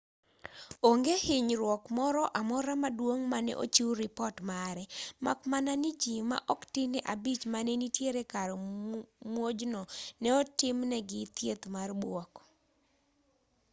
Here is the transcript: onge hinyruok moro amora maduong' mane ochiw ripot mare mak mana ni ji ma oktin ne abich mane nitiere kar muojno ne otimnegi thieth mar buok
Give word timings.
onge 0.89 1.13
hinyruok 1.25 1.83
moro 1.97 2.23
amora 2.39 2.73
maduong' 2.83 3.25
mane 3.33 3.53
ochiw 3.63 3.91
ripot 4.01 4.35
mare 4.49 4.83
mak 5.25 5.39
mana 5.51 5.73
ni 5.81 5.91
ji 6.01 6.15
ma 6.29 6.37
oktin 6.53 6.87
ne 6.91 6.99
abich 7.13 7.43
mane 7.53 7.73
nitiere 7.81 8.21
kar 8.33 8.49
muojno 9.33 9.81
ne 10.21 10.29
otimnegi 10.41 11.21
thieth 11.35 11.65
mar 11.75 11.89
buok 12.01 12.33